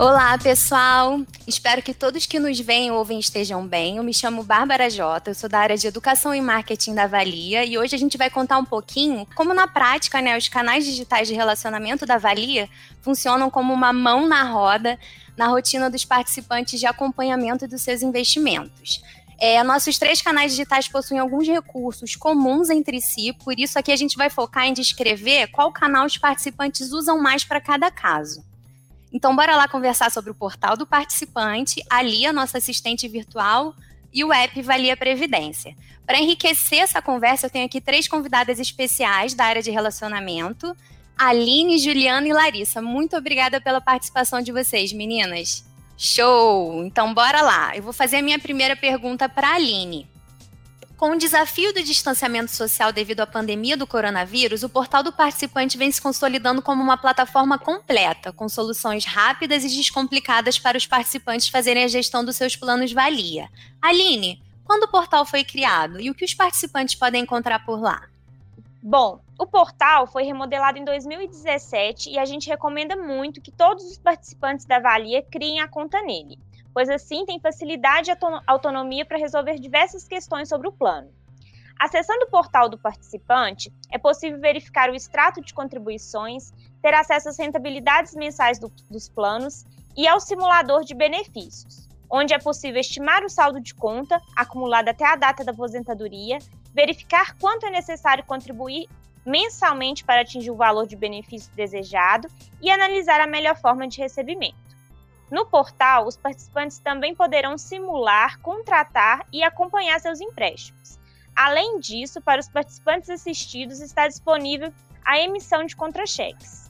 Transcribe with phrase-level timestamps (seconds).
[0.00, 1.22] Olá, pessoal!
[1.44, 3.96] Espero que todos que nos veem e ouvem estejam bem.
[3.96, 7.64] Eu me chamo Bárbara Jota, eu sou da área de Educação e Marketing da Valia
[7.64, 11.26] e hoje a gente vai contar um pouquinho como na prática, né, os canais digitais
[11.26, 12.68] de relacionamento da Valia
[13.02, 14.96] funcionam como uma mão na roda
[15.36, 19.02] na rotina dos participantes de acompanhamento dos seus investimentos.
[19.40, 23.96] É, nossos três canais digitais possuem alguns recursos comuns entre si, por isso aqui a
[23.96, 28.46] gente vai focar em descrever qual canal os participantes usam mais para cada caso.
[29.12, 33.74] Então, bora lá conversar sobre o portal do participante, a Lia, nossa assistente virtual,
[34.12, 35.74] e o app Valia Previdência.
[36.06, 40.76] Para enriquecer essa conversa, eu tenho aqui três convidadas especiais da área de relacionamento:
[41.16, 42.80] Aline, Juliana e Larissa.
[42.80, 45.64] Muito obrigada pela participação de vocês, meninas.
[45.96, 46.84] Show!
[46.84, 47.76] Então, bora lá.
[47.76, 50.06] Eu vou fazer a minha primeira pergunta para a Aline.
[50.98, 55.78] Com o desafio do distanciamento social devido à pandemia do coronavírus, o portal do participante
[55.78, 61.50] vem se consolidando como uma plataforma completa, com soluções rápidas e descomplicadas para os participantes
[61.50, 63.48] fazerem a gestão dos seus planos valia.
[63.80, 68.02] Aline, quando o portal foi criado e o que os participantes podem encontrar por lá?
[68.82, 73.98] Bom, o portal foi remodelado em 2017 e a gente recomenda muito que todos os
[73.98, 76.36] participantes da Valia criem a conta nele
[76.78, 81.10] pois assim tem facilidade e autonomia para resolver diversas questões sobre o plano.
[81.76, 87.36] Acessando o portal do participante, é possível verificar o extrato de contribuições, ter acesso às
[87.36, 89.64] rentabilidades mensais do, dos planos
[89.96, 95.04] e ao simulador de benefícios, onde é possível estimar o saldo de conta acumulado até
[95.04, 96.38] a data da aposentadoria,
[96.72, 98.88] verificar quanto é necessário contribuir
[99.26, 102.28] mensalmente para atingir o valor de benefício desejado
[102.62, 104.67] e analisar a melhor forma de recebimento.
[105.30, 110.98] No portal, os participantes também poderão simular, contratar e acompanhar seus empréstimos.
[111.36, 114.72] Além disso, para os participantes assistidos está disponível
[115.04, 116.68] a emissão de contra-cheques.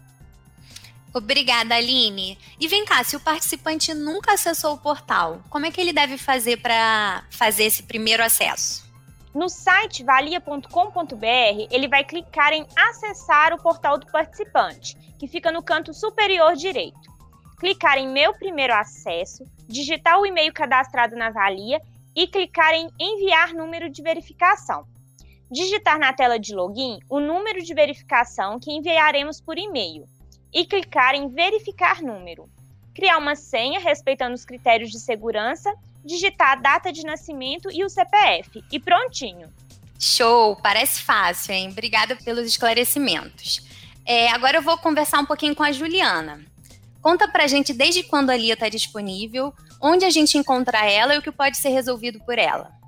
[1.14, 2.38] Obrigada, Aline.
[2.60, 6.18] E vem cá, se o participante nunca acessou o portal, como é que ele deve
[6.18, 8.86] fazer para fazer esse primeiro acesso?
[9.34, 15.62] No site valia.com.br, ele vai clicar em acessar o portal do participante, que fica no
[15.62, 17.07] canto superior direito
[17.58, 21.80] clicar em Meu Primeiro Acesso, digitar o e-mail cadastrado na Valia
[22.14, 24.86] e clicar em Enviar número de verificação.
[25.50, 30.06] Digitar na tela de login o número de verificação que enviaremos por e-mail
[30.52, 32.48] e clicar em Verificar número.
[32.94, 35.72] Criar uma senha respeitando os critérios de segurança,
[36.04, 39.48] digitar a data de nascimento e o CPF e prontinho.
[39.98, 40.56] Show!
[40.62, 41.70] Parece fácil, hein?
[41.70, 43.66] Obrigada pelos esclarecimentos.
[44.04, 46.47] É, agora eu vou conversar um pouquinho com a Juliana.
[47.02, 51.18] Conta pra gente desde quando a Lia está disponível, onde a gente encontra ela e
[51.18, 52.78] o que pode ser resolvido por ela.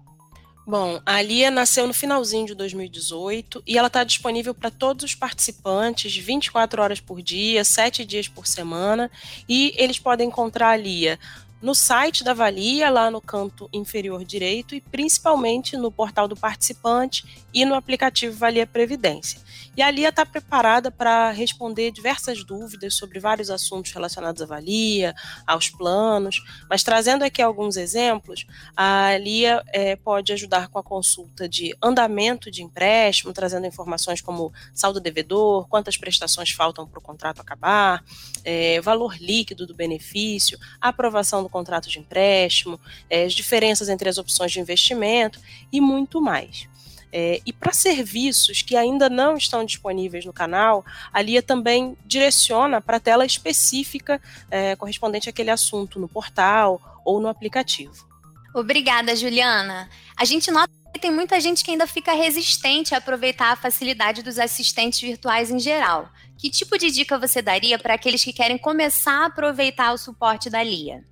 [0.66, 5.14] Bom, a Lia nasceu no finalzinho de 2018 e ela está disponível para todos os
[5.14, 9.10] participantes 24 horas por dia, 7 dias por semana,
[9.48, 11.18] e eles podem encontrar a Lia
[11.60, 17.46] no site da Valia, lá no canto inferior direito, e principalmente no portal do participante
[17.52, 19.40] e no aplicativo Valia Previdência.
[19.76, 25.14] E a Lia está preparada para responder diversas dúvidas sobre vários assuntos relacionados à Valia,
[25.46, 28.46] aos planos, mas trazendo aqui alguns exemplos,
[28.76, 34.52] a Lia é, pode ajudar com a consulta de andamento de empréstimo, trazendo informações como
[34.74, 38.02] saldo devedor, quantas prestações faltam para o contrato acabar,
[38.44, 44.18] é, valor líquido do benefício, aprovação do contrato de empréstimo, é, as diferenças entre as
[44.18, 45.40] opções de investimento
[45.72, 46.68] e muito mais.
[47.12, 52.80] É, e para serviços que ainda não estão disponíveis no canal, a Lia também direciona
[52.80, 58.08] para a tela específica é, correspondente àquele assunto no portal ou no aplicativo.
[58.54, 59.88] Obrigada, Juliana.
[60.16, 64.22] A gente nota que tem muita gente que ainda fica resistente a aproveitar a facilidade
[64.22, 66.10] dos assistentes virtuais em geral.
[66.36, 70.50] Que tipo de dica você daria para aqueles que querem começar a aproveitar o suporte
[70.50, 71.04] da Lia?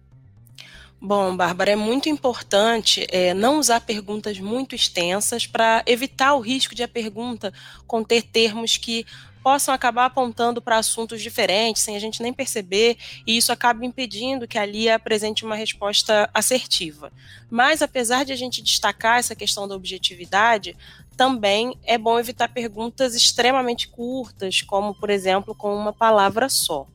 [1.01, 6.75] Bom, Bárbara, é muito importante é, não usar perguntas muito extensas para evitar o risco
[6.75, 7.53] de a pergunta
[7.87, 9.07] conter termos que
[9.41, 14.49] possam acabar apontando para assuntos diferentes, sem a gente nem perceber, e isso acaba impedindo
[14.49, 17.13] que a Lia apresente uma resposta assertiva.
[17.49, 20.77] Mas, apesar de a gente destacar essa questão da objetividade,
[21.17, 26.87] também é bom evitar perguntas extremamente curtas, como, por exemplo, com uma palavra só.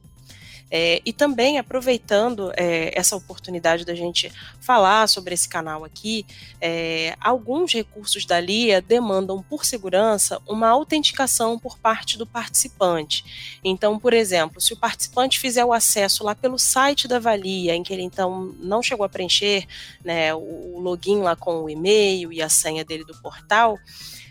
[0.75, 6.25] É, e também aproveitando é, essa oportunidade da gente falar sobre esse canal aqui,
[6.59, 13.59] é, alguns recursos da LIA demandam, por segurança, uma autenticação por parte do participante.
[13.63, 17.83] Então, por exemplo, se o participante fizer o acesso lá pelo site da Valia, em
[17.83, 19.67] que ele então não chegou a preencher
[20.03, 23.77] né, o login lá com o e-mail e a senha dele do portal,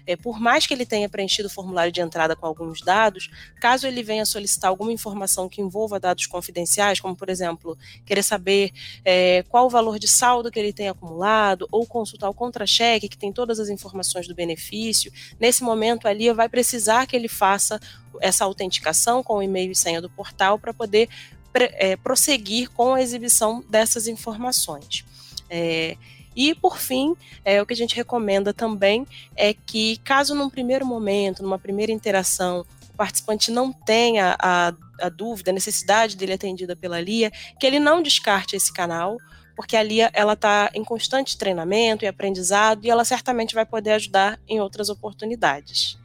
[0.06, 3.86] é, por mais que ele tenha preenchido o formulário de entrada com alguns dados, caso
[3.86, 8.72] ele venha solicitar alguma informação que envolva dados confidenciais, como por exemplo, querer saber
[9.04, 13.18] é, qual o valor de saldo que ele tem acumulado, ou consultar o contra-cheque, que
[13.18, 17.80] tem todas as informações do benefício, nesse momento a Lia vai precisar que ele faça
[18.20, 21.08] essa autenticação com o e-mail e senha do portal para poder
[21.54, 25.04] é, prosseguir com a exibição dessas informações.
[25.50, 25.96] É,
[26.34, 27.14] e, por fim,
[27.44, 29.06] é, o que a gente recomenda também
[29.36, 35.08] é que, caso num primeiro momento, numa primeira interação, o participante não tenha a, a
[35.08, 39.16] dúvida, a necessidade dele atendida pela LIA, que ele não descarte esse canal,
[39.54, 43.92] porque a Lia ela está em constante treinamento e aprendizado e ela certamente vai poder
[43.92, 45.98] ajudar em outras oportunidades.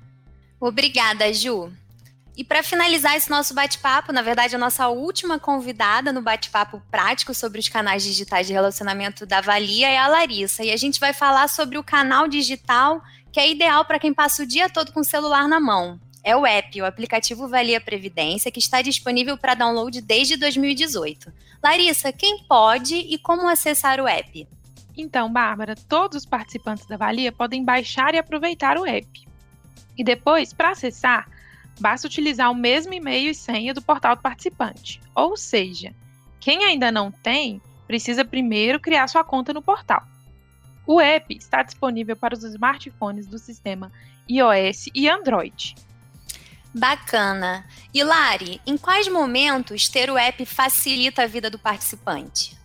[0.59, 1.71] Obrigada, Ju.
[2.37, 7.33] E para finalizar esse nosso bate-papo, na verdade, a nossa última convidada no bate-papo prático
[7.33, 10.63] sobre os canais digitais de relacionamento da Valia é a Larissa.
[10.63, 13.01] E a gente vai falar sobre o canal digital
[13.31, 15.99] que é ideal para quem passa o dia todo com o celular na mão.
[16.23, 21.33] É o app, o aplicativo Valia Previdência, que está disponível para download desde 2018.
[21.63, 24.47] Larissa, quem pode e como acessar o app?
[24.95, 29.27] Então, Bárbara, todos os participantes da Valia podem baixar e aproveitar o app.
[29.97, 31.27] E depois, para acessar,
[31.79, 35.01] basta utilizar o mesmo e-mail e senha do portal do participante.
[35.15, 35.93] Ou seja,
[36.39, 40.03] quem ainda não tem, precisa primeiro criar sua conta no portal.
[40.85, 43.91] O app está disponível para os smartphones do sistema
[44.29, 45.75] iOS e Android.
[46.73, 47.65] Bacana.
[47.93, 52.57] E Lari, em quais momentos ter o app facilita a vida do participante?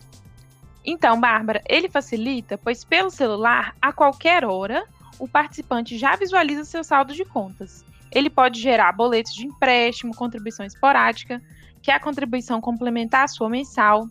[0.85, 4.85] Então, Bárbara, ele facilita, pois pelo celular, a qualquer hora,
[5.17, 10.65] o participante já visualiza seu saldo de contas ele pode gerar boletos de empréstimo, contribuição
[10.65, 11.41] esporádica,
[11.81, 14.07] que é a contribuição complementar à sua mensal.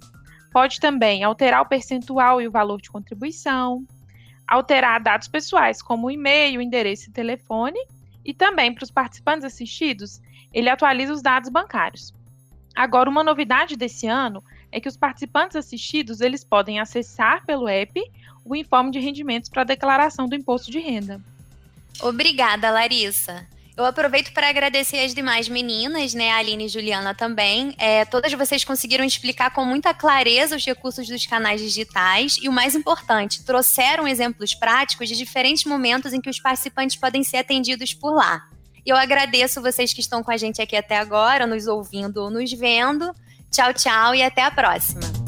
[0.50, 3.86] Pode também alterar o percentual e o valor de contribuição,
[4.46, 7.78] alterar dados pessoais, como e-mail, endereço e telefone,
[8.24, 10.20] e também para os participantes assistidos,
[10.52, 12.12] ele atualiza os dados bancários.
[12.74, 18.00] Agora, uma novidade desse ano é que os participantes assistidos eles podem acessar pelo app
[18.44, 21.20] o informe de rendimentos para declaração do imposto de renda.
[22.00, 23.46] Obrigada, Larissa.
[23.76, 27.74] Eu aproveito para agradecer as demais meninas, né, a Aline e Juliana também.
[27.78, 32.52] É, todas vocês conseguiram explicar com muita clareza os recursos dos canais digitais e, o
[32.52, 37.94] mais importante, trouxeram exemplos práticos de diferentes momentos em que os participantes podem ser atendidos
[37.94, 38.42] por lá.
[38.84, 42.52] Eu agradeço vocês que estão com a gente aqui até agora, nos ouvindo ou nos
[42.52, 43.14] vendo.
[43.50, 45.21] Tchau, tchau e até a próxima.